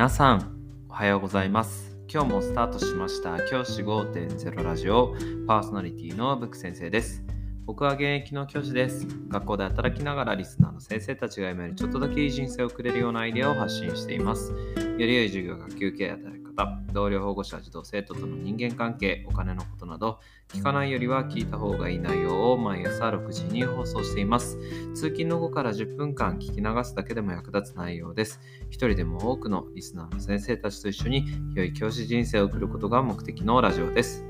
[0.00, 0.56] 皆さん
[0.88, 1.94] おはようございます。
[2.10, 5.14] 今日もスタートしました教師5.0ラジオ
[5.46, 7.22] パーソナリティのブック先生です。
[7.70, 14.56] 僕は現役の教師です学校で働きながらリスナーの先生たちが夢よりちょっとだけいい人生を送れるようなアイデアを発信していますよ
[14.98, 24.58] り良い授業学級経営働き方同僚保護者児童生徒との人間関係お金のことなど聞かないよりは聞いた方がいい内容を毎朝6時に放送しています。
[24.94, 28.40] 通勤の後から10分間聞き流すだけでも役立つ内容です。
[28.68, 31.24] 一人でも多くのリスナーの先生たちと一緒に
[31.54, 34.24] 良い教師人生を送ることが目的のラジオです。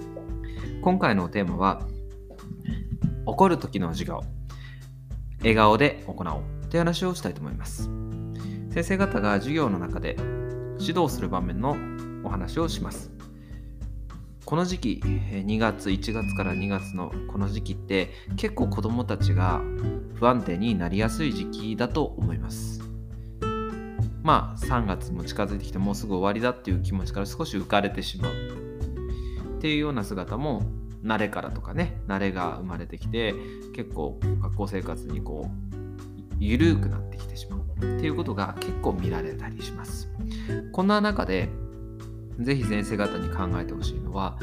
[0.83, 1.89] 今回のテーマは、
[3.31, 4.23] 怒る時の授業、
[5.39, 7.89] 笑顔で行おうという話をしたいと思います。
[8.73, 10.17] 先生方が授業の中で
[10.81, 11.77] 指導する場面の
[12.25, 13.11] お話をします。
[14.45, 19.61] この時期2月1月から2月のこの時期って結構子どもたちが
[20.15, 22.81] 不安定になりやすい時期だと思います
[24.25, 28.33] まあ3月も近づいてきてもうすぐ終わりだっていう気持ちから少し浮かれてしまう
[29.59, 30.63] っていうような姿も
[31.05, 33.35] 慣れからとかね慣れが生まれてきて
[33.75, 37.61] 結構学校生活にこう緩くなってきてしまう。
[37.81, 40.11] っていうことが結構見られたりします。
[40.73, 41.49] こんな中で
[42.39, 44.39] ぜひ先生方に考えてほしいのは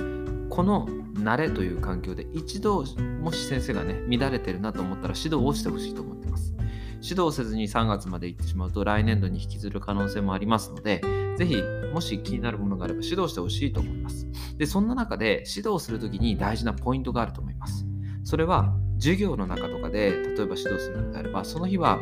[0.50, 2.84] この慣れという環境で一度
[3.22, 6.54] もし先生がね乱れてるなと思ったら指導をしてほしいと思ってます。
[7.02, 11.02] 指導せずに3月まで行ってしまうと来年度に引きずる可能性もありますので
[11.38, 11.62] ぜひ
[11.94, 14.28] もし気になるものがあれば指導してほしいと思います。
[14.58, 17.86] でそんな中で指導する時に大事なポイントがあると思います。
[18.24, 22.00] それは授業の中とかで例えば指導するのであればその日は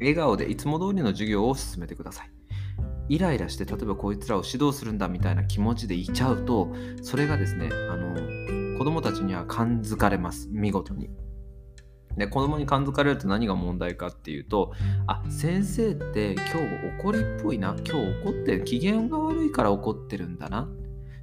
[0.00, 2.30] 笑顔でいつも通りの授業を進めてください。
[3.08, 6.68] イライラして例えばこいつらを指導するんだみたいな気持ちでいちゃうと
[7.02, 10.48] それがですねあの子供たちには感づかれます。
[10.50, 11.10] 見事に。
[12.18, 14.72] で子供に感づかれると何が問題かっていうと
[15.06, 16.52] あ先生って今日
[17.00, 20.68] 怒りっぽいな今日怒ってる機嫌が悪いから怒ってるんだなっ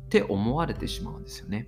[0.09, 1.67] て思われてしまうんですよね。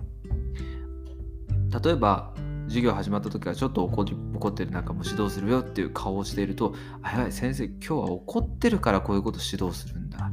[1.84, 2.34] 例えば
[2.68, 10.32] 授業始まった時はちょっと怒怒ってるなんかも指導するよっていう顔をしているとあやばい先生今日は怒ってるからこういうこと指導するんだ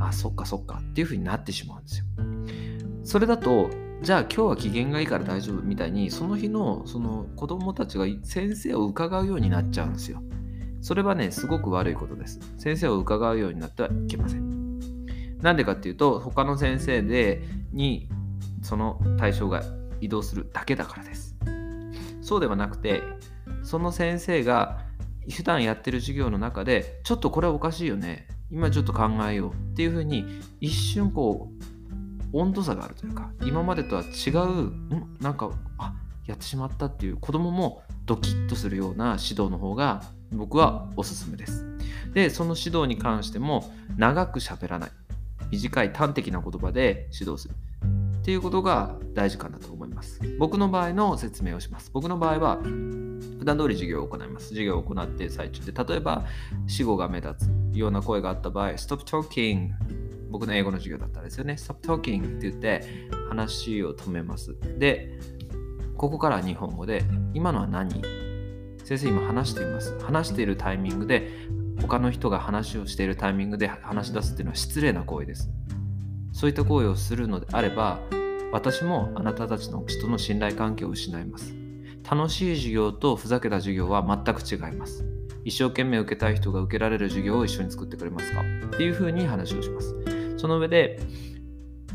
[0.00, 2.04] あそっかそっかっていう風になってしまうんですよ
[3.04, 3.70] それだと
[4.02, 10.22] じゃあ今日は機嫌がいいから大丈夫みたいにその日のその子供たちが先生を伺うようになっちゃうんですよ。
[10.80, 12.40] それはねすごく悪いことです。
[12.56, 14.78] 先生を伺うようになってはいけません。
[15.42, 18.08] なんでかっていうと他の先生でに
[18.62, 19.62] その対象が
[20.00, 21.36] 移動するだけだからです。
[22.22, 23.02] そうではなくて
[23.62, 24.78] その先生が
[25.30, 28.26] 普段やってる授業の中でちょっとこれはおかしいよね。
[28.50, 30.24] 今ちょっと考えようっていうふうに
[30.58, 31.64] 一瞬こう
[32.32, 35.94] 温度差があるというか今までとは違うんなんかあ
[36.26, 40.02] やってしまったっていう子供もドキッとするような指導の方が
[40.32, 41.66] 僕はおすすめです。
[42.14, 44.90] でその指導に関しても長く喋らない
[45.50, 47.54] 短い端的な言葉で指導する
[48.20, 50.20] っていうことが大事かなと思います。
[50.38, 51.90] 僕の場合の説明をします。
[51.92, 54.48] 僕の場合は普段通り授業を行います。
[54.48, 56.24] 授業を行っている最中で、例えば
[56.66, 59.70] 死語が目立つような声があった場合、stop talking
[60.30, 61.54] 僕の英語の授業だったらですよね。
[61.54, 62.82] stop talking って言って
[63.28, 64.56] 話を止めます。
[64.78, 65.18] で、
[65.96, 67.02] ここから日本語で、
[67.34, 68.02] 今のは何？
[68.84, 69.98] 先生今話しています。
[70.00, 71.28] 話しているタイミングで、
[71.82, 75.50] 他の人が話をしているタイミングで話し出すっていうのは失礼な行為です。
[76.32, 77.98] そういった行為をするのであれば
[78.52, 81.54] 私もあなたたちの人の信頼関係を失います
[82.08, 85.04] 楽しい授業とふざけた授業は全く違います
[85.44, 88.40] 一生懸命受けたい人が受けられる授業を一緒に作ってくれますか？
[88.40, 89.92] っていうふうに話をします
[90.40, 90.98] その上で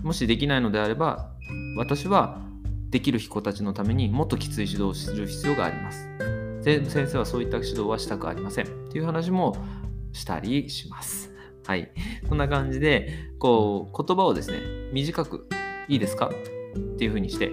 [0.04, 1.32] もしできないのであれば
[1.78, 2.42] 私は
[2.90, 6.08] できる子たちのためにもっときつい指導をする必要があります
[6.64, 9.58] 先生はそういった指導はしたくありませんっていう話も
[10.14, 11.32] したりします
[11.68, 11.92] はい。
[12.30, 14.60] そんな感じで、こう、言葉をですね、
[14.94, 15.50] 短く、
[15.88, 16.28] いいですか？
[16.28, 17.52] っていうふうにして、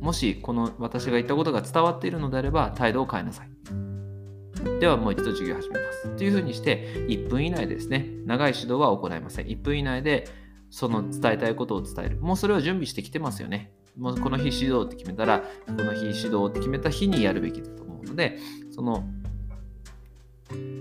[0.00, 3.50] もし、この私が言ったことが伝わっているのであれば、態度を変えなさい。
[4.80, 6.08] では、もう一度授業を始めます。
[6.08, 9.46] っていうふうにして、1分以内ですね、長い指導は行いません。
[9.46, 10.28] 1分以内で、
[10.70, 12.16] その伝えたいことを伝える。
[12.16, 13.72] もうそれを準備してきてますよね。
[13.96, 18.38] もうこの日指導って決めたら、この日指導って決めた日にやるべきだと思うので、
[18.70, 19.04] その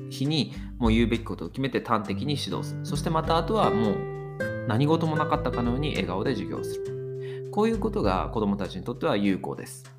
[0.10, 9.95] 日にもう言うべきことを決めて端的に指導するそしてまたあとはもう何事もなかったかのように笑顔で授業するこういうことが子どもたちにとっては有効です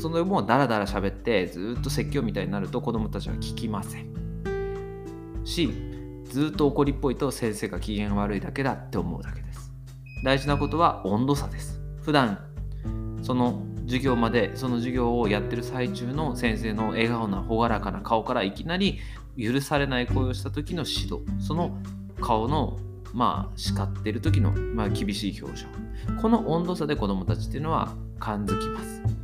[0.00, 4.12] そのもうダラダラ喋ってずっと説教みたいになると子どもたちは聞きません。
[5.44, 5.70] し
[6.24, 9.72] ずっと怒りっぽいと先生が機嫌悪いだけだって思うだけです。
[10.24, 11.80] 大事なことは温度差です。
[12.02, 12.38] 普段
[13.22, 18.98] その授業までその授業をやってる最中の先生の笑顔な朗らかな顔からいきなり
[19.38, 21.24] 許されない行為をした時の指導。
[21.38, 21.78] その
[22.20, 22.78] 顔の
[23.14, 25.66] まあ叱ってる時の、まあ、厳しい表情。
[26.20, 29.15] この温度差で子どもたちっていうのは感づきます。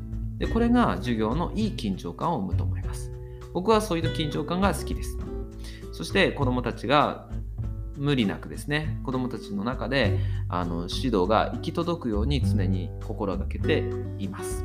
[0.42, 3.12] でこれが授業のいい緊張感を生むと思います。
[3.52, 5.16] 僕はそういう緊張感が好きです。
[5.92, 7.28] そして子どもたちが
[7.96, 10.18] 無理なくですね子どもたちの中で
[10.48, 13.84] あの指導が行き届くように常に心がけて
[14.18, 14.64] います。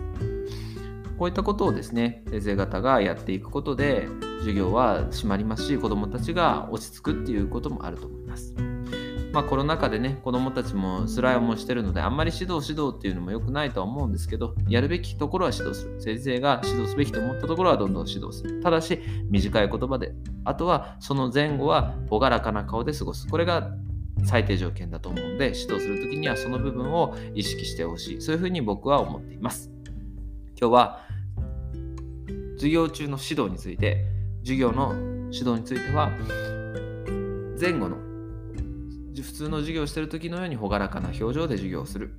[1.19, 4.07] こういったことをですね先生方がやっていくことで
[4.39, 8.55] 授業は閉まりますし子どもたちが落ち着くっていうこともあると思います。
[9.37, 16.01] まあ、コロナ禍でね子どもたちも辛い思いしてるのであんまり指導指導っていうのも良くないとは思うんですけどやるべきところは指導する。
[16.01, 18.59] 先生が指導すべきと思ったところはどんどん指導する。
[18.63, 18.99] ただし
[19.29, 20.11] 短い言葉で
[20.43, 23.27] あとはその前後は朗らかな顔で過ごす。
[23.27, 23.69] これが
[24.25, 28.21] 最低条件だと思うので指導する時にはその部分を意識してほしい。
[28.23, 29.69] そういうふうに僕は思っています。
[30.59, 31.01] 今日は
[32.55, 34.03] 授業中の指導について
[34.39, 34.95] 授業の
[35.31, 36.09] 指導については
[37.61, 38.06] 前後の
[39.21, 42.13] 普通の授業をしている時のように朗らかな表情で授業をする。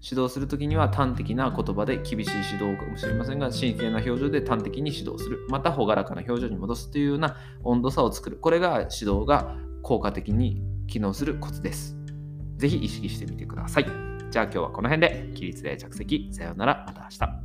[0.00, 5.46] 指導する時には端的な言葉で厳しい指導かもしれませんが真剣な表情で端的に指導する。
[5.48, 8.36] また朗らかな表情に戻すというような温度差を作る。
[8.36, 11.96] これが指導が効果的に機能するコツです。
[12.56, 13.86] ぜひ意識してみてください。
[14.30, 15.30] じゃあ今日はこの辺で。
[15.34, 16.28] 起立で着席。
[16.32, 16.84] さようなら。
[16.86, 17.37] また明日。